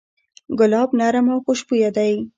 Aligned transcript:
ګلاب 0.59 0.89
نرم 0.99 1.27
او 1.33 1.39
خوشبویه 1.45 1.89
دی. 1.97 2.13